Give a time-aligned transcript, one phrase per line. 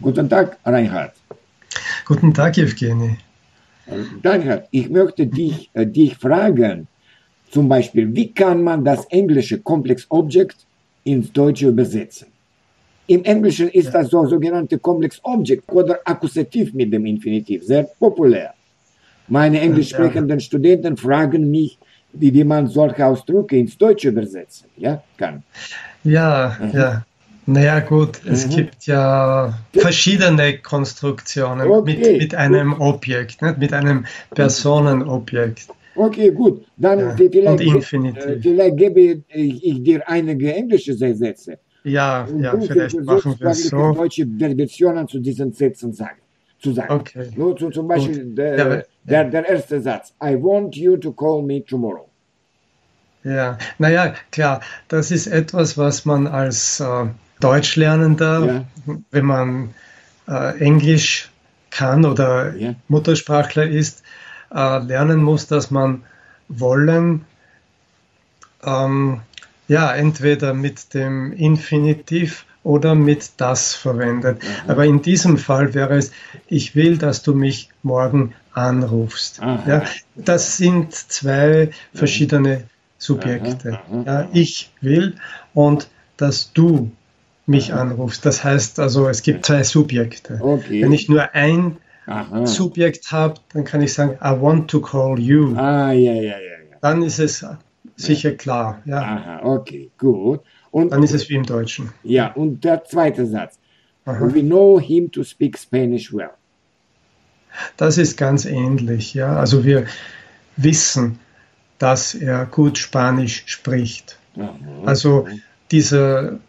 [0.00, 1.12] Guten Tag, Reinhard.
[2.04, 3.16] Guten Tag, Evgeny.
[4.22, 6.86] Reinhard, ich möchte dich, äh, dich fragen,
[7.50, 10.56] zum Beispiel, wie kann man das englische Complex Object
[11.04, 12.28] ins Deutsche übersetzen?
[13.06, 18.54] Im Englischen ist das so sogenannte Complex Object oder Akkusativ mit dem Infinitiv, sehr populär.
[19.28, 20.44] Meine englisch sprechenden ja.
[20.44, 21.78] Studenten fragen mich,
[22.12, 25.42] wie, wie man solche Ausdrücke ins Deutsche übersetzen ja, kann.
[26.02, 26.70] Ja, mhm.
[26.72, 27.04] ja.
[27.46, 28.50] Naja gut, es mhm.
[28.50, 31.96] gibt ja verschiedene Konstruktionen okay.
[31.98, 33.58] mit, mit einem Objekt, nicht?
[33.58, 35.68] mit einem Personenobjekt.
[35.96, 36.64] Okay, gut.
[36.76, 37.16] Dann ja.
[37.16, 38.24] vielleicht, Und Infinitiv.
[38.24, 41.58] Äh, vielleicht gebe ich dir einige englische Sätze.
[41.84, 43.92] Ja, ja, vielleicht machen wir es so.
[43.92, 44.26] deutsche
[44.56, 46.20] Versionen zu diesen Sätzen sagen.
[46.58, 46.94] Zu sagen.
[46.94, 47.28] Okay.
[47.36, 50.14] Nur zu, zum Beispiel der, ja, der, der erste Satz.
[50.22, 52.08] I want you to call me tomorrow.
[53.22, 57.06] Ja, naja, klar, das ist etwas, was man als äh,
[57.40, 59.00] Deutschlernender, ja.
[59.10, 59.74] wenn man
[60.28, 61.30] äh, Englisch
[61.70, 62.74] kann oder ja.
[62.88, 64.02] Muttersprachler ist,
[64.54, 66.04] äh, lernen muss, dass man
[66.48, 67.24] wollen,
[68.64, 69.20] ähm,
[69.66, 74.42] ja, entweder mit dem Infinitiv oder mit das verwendet.
[74.42, 74.70] Mhm.
[74.70, 76.12] Aber in diesem Fall wäre es,
[76.48, 79.40] ich will, dass du mich morgen anrufst.
[79.40, 79.82] Ja,
[80.14, 82.64] das sind zwei verschiedene
[82.98, 83.80] Subjekte.
[84.06, 85.16] Ja, ich will
[85.52, 86.90] und dass du
[87.46, 88.24] mich anrufst.
[88.24, 90.38] Das heißt also, es gibt zwei Subjekte.
[90.40, 90.82] Okay.
[90.82, 92.46] Wenn ich nur ein Aha.
[92.46, 95.54] Subjekt habe, dann kann ich sagen, I want to call you.
[95.56, 96.38] Ah, ja, ja, ja.
[96.38, 96.76] ja.
[96.80, 97.44] Dann ist es
[97.96, 98.82] sicher klar.
[98.84, 98.98] Ja.
[98.98, 100.40] Aha, okay, gut.
[100.70, 101.92] Und, dann ist es wie im Deutschen.
[102.02, 103.58] Ja, und der zweite Satz.
[104.06, 104.20] Aha.
[104.34, 106.30] We know him to speak Spanish well.
[107.76, 109.36] Das ist ganz ähnlich, ja.
[109.36, 109.86] Also wir
[110.56, 111.20] wissen,
[111.78, 114.18] dass er gut Spanisch spricht.
[114.34, 115.28] Ja, also
[115.70, 116.40] dieser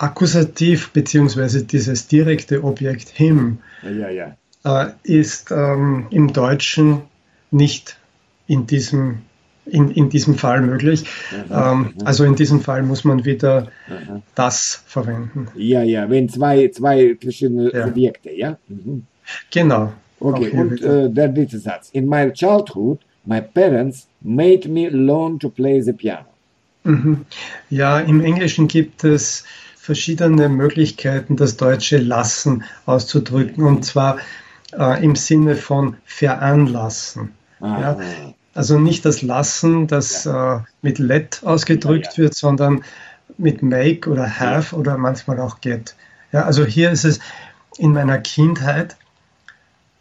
[0.00, 4.36] Akkusativ beziehungsweise dieses direkte Objekt him ja, ja.
[4.64, 7.02] Äh, ist ähm, im Deutschen
[7.50, 7.98] nicht
[8.46, 9.18] in diesem,
[9.66, 11.04] in, in diesem Fall möglich.
[11.30, 11.54] Mhm.
[11.54, 13.68] Ähm, also in diesem Fall muss man wieder
[14.34, 15.48] das verwenden.
[15.54, 17.86] Ja, ja, wenn zwei, zwei verschiedene ja.
[17.86, 18.56] Objekte, ja?
[18.68, 19.04] Mhm.
[19.50, 19.92] Genau.
[20.18, 21.90] Okay, und äh, der dritte Satz.
[21.92, 26.24] In my childhood, my parents made me learn to play the piano.
[26.84, 27.26] Mhm.
[27.68, 29.44] Ja, im Englischen gibt es
[29.80, 34.18] verschiedene Möglichkeiten, das deutsche Lassen auszudrücken, und zwar
[34.78, 37.32] äh, im Sinne von veranlassen.
[37.60, 37.98] Ja?
[38.54, 42.84] Also nicht das Lassen, das äh, mit let ausgedrückt wird, sondern
[43.38, 45.94] mit make oder have oder manchmal auch get.
[46.30, 47.20] Ja, also hier ist es
[47.78, 48.96] in meiner Kindheit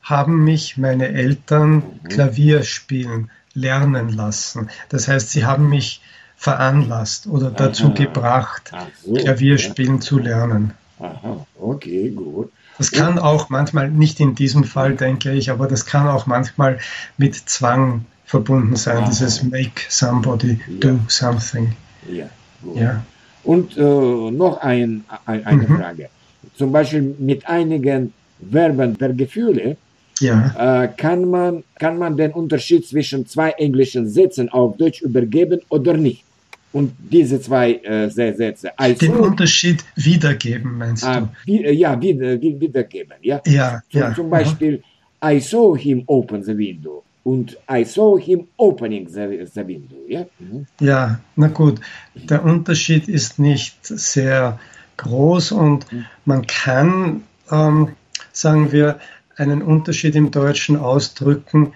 [0.01, 2.09] haben mich meine Eltern mhm.
[2.09, 4.69] Klavier spielen lernen lassen.
[4.89, 6.01] Das heißt, sie haben mich
[6.39, 7.93] veranlasst oder dazu Aha.
[7.95, 8.71] gebracht,
[9.03, 9.99] so, Klavierspielen ja.
[9.99, 10.73] zu lernen.
[10.99, 12.49] Aha, okay, gut.
[12.77, 16.79] Das kann auch manchmal, nicht in diesem Fall, denke ich, aber das kann auch manchmal
[17.17, 19.09] mit Zwang verbunden sein, Aha.
[19.09, 20.75] dieses Make somebody ja.
[20.79, 21.75] do something.
[22.09, 22.29] Ja,
[22.63, 22.77] gut.
[22.77, 23.03] ja.
[23.43, 25.77] Und äh, noch ein, ein eine mhm.
[25.77, 26.09] Frage.
[26.55, 28.13] Zum Beispiel mit einigen
[28.49, 29.75] Verben der Gefühle
[30.21, 30.83] ja.
[30.83, 35.97] äh, kann, man, kann man den Unterschied zwischen zwei englischen Sätzen auf Deutsch übergeben oder
[35.97, 36.23] nicht?
[36.71, 38.77] Und diese zwei äh, Sätze.
[38.77, 41.29] Also, Den Unterschied wiedergeben, meinst ah, du?
[41.45, 43.15] Wie, äh, ja, wieder, wiedergeben.
[43.21, 43.81] Ja, ja.
[43.89, 44.13] Zum, ja.
[44.13, 44.83] zum Beispiel,
[45.19, 45.33] Aha.
[45.33, 49.97] I saw him open the window und I saw him opening the, the window.
[50.07, 50.25] Ja?
[50.37, 50.67] Mhm.
[50.79, 51.81] ja, na gut.
[52.13, 54.59] Der Unterschied ist nicht sehr
[54.97, 56.05] groß und mhm.
[56.25, 57.89] man kann, ähm,
[58.31, 58.99] sagen wir,
[59.37, 61.73] einen Unterschied im Deutschen ausdrücken.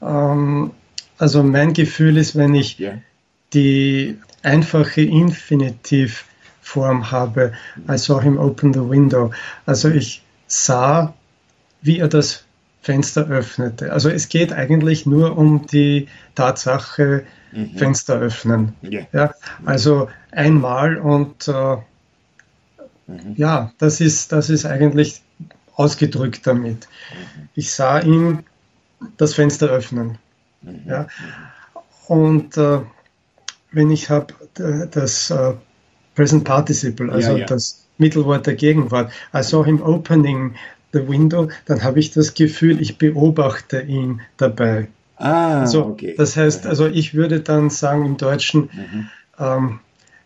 [0.00, 0.70] Ähm,
[1.18, 2.98] also mein Gefühl ist, wenn ich yeah
[3.54, 7.52] die einfache Infinitivform habe.
[7.88, 9.32] I saw him open the window.
[9.66, 11.12] Also ich sah,
[11.82, 12.44] wie er das
[12.82, 13.92] Fenster öffnete.
[13.92, 17.70] Also es geht eigentlich nur um die Tatsache mhm.
[17.76, 18.74] Fenster öffnen.
[18.82, 19.06] Yeah.
[19.12, 19.34] Ja,
[19.64, 21.76] also einmal und äh,
[23.06, 23.34] mhm.
[23.36, 25.22] ja, das ist, das ist eigentlich
[25.76, 26.86] ausgedrückt damit.
[26.86, 27.48] Mhm.
[27.54, 28.40] Ich sah ihn
[29.16, 30.18] das Fenster öffnen.
[30.60, 30.82] Mhm.
[30.86, 31.06] Ja.
[32.06, 32.80] Und äh,
[33.74, 34.34] wenn ich habe
[34.90, 35.54] das uh,
[36.14, 37.46] Present Participle, also ja, ja.
[37.46, 40.54] das Mittelwort der Gegenwart, I saw him opening
[40.92, 44.88] the window, dann habe ich das Gefühl, ich beobachte ihn dabei.
[45.16, 46.14] Ah, also, okay.
[46.16, 49.08] Das heißt, also ich würde dann sagen im Deutschen, mhm.
[49.38, 49.80] ähm,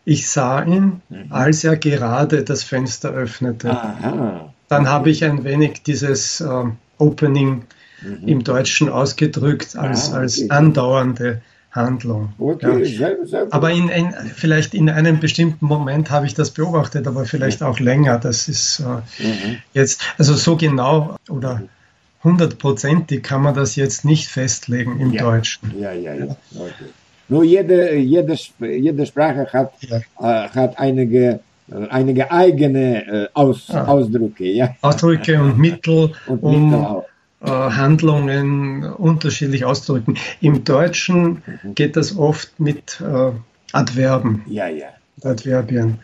[0.05, 1.25] ich sah ihn, mhm.
[1.29, 3.69] als er gerade das Fenster öffnete.
[3.69, 4.53] Aha.
[4.67, 4.89] Dann okay.
[4.89, 7.63] habe ich ein wenig dieses ähm, Opening
[8.01, 8.27] mhm.
[8.27, 10.19] im Deutschen ausgedrückt als, ah, okay.
[10.21, 12.33] als andauernde Handlung.
[12.39, 12.97] Okay, ja.
[12.97, 17.25] sehr, sehr aber in, in, vielleicht in einem bestimmten Moment habe ich das beobachtet, aber
[17.25, 18.17] vielleicht auch länger.
[18.17, 19.57] Das ist äh, mhm.
[19.73, 21.61] jetzt, also so genau oder
[22.23, 25.23] hundertprozentig kann man das jetzt nicht festlegen im ja.
[25.23, 25.79] Deutschen.
[25.79, 26.35] Ja, ja, ja.
[26.55, 26.89] Okay.
[27.29, 29.97] Nur jede, jede, jede Sprache hat, ja.
[30.19, 31.39] äh, hat einige,
[31.71, 33.85] äh, einige eigene äh, Aus, ah.
[33.85, 34.45] Ausdrücke.
[34.45, 34.75] Ja?
[34.81, 37.03] Ausdrücke und Mittel, und um Mittel
[37.45, 40.17] Handlungen unterschiedlich auszudrücken.
[40.41, 41.75] Im Deutschen mhm.
[41.75, 43.31] geht das oft mit äh,
[43.71, 44.43] Adverben.
[44.47, 44.87] Ja, ja.
[45.23, 45.99] Adverbien.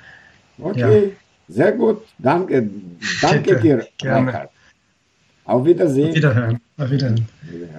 [0.58, 1.54] Okay, ja.
[1.54, 2.04] sehr gut.
[2.18, 2.70] Danke,
[3.22, 3.62] danke Bitte.
[3.62, 4.50] dir, Gerne.
[5.46, 6.10] Auf Wiedersehen.
[6.10, 6.60] Auf Wiederhören.
[6.78, 7.28] Auf Wiederhören.
[7.44, 7.76] Wiederhören.